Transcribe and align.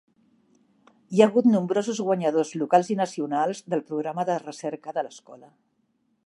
Hi 1.11 1.19
ha 1.21 1.27
hagut 1.31 1.49
nombrosos 1.55 1.99
guanyadors 2.07 2.53
locals 2.61 2.89
i 2.95 2.97
nacionals 3.03 3.61
del 3.75 3.85
programa 3.91 4.27
de 4.31 4.39
recerca 4.47 4.97
de 4.99 5.05
l'escola. 5.11 5.55